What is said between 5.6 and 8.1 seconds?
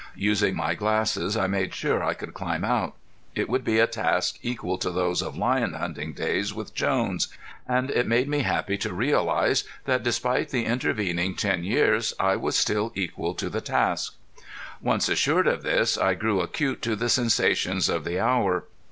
hunting days with Jones, and it